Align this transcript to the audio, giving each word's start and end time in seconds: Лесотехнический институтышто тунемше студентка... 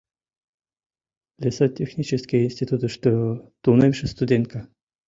Лесотехнический 1.41 2.45
институтышто 2.47 3.11
тунемше 3.63 4.05
студентка... 4.15 4.59